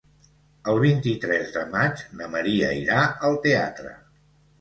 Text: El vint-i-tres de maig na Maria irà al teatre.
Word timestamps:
El 0.71 0.77
vint-i-tres 0.83 1.51
de 1.57 1.65
maig 1.73 2.01
na 2.21 2.29
Maria 2.37 2.71
irà 2.79 3.03
al 3.29 3.37
teatre. 3.45 3.93